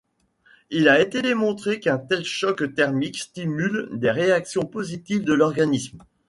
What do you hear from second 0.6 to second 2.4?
Il a été démontré qu’un tel